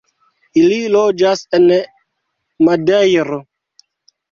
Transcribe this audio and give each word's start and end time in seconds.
Ili 0.61 0.79
loĝas 0.95 1.43
en 1.59 1.69
Madejro. 2.71 3.41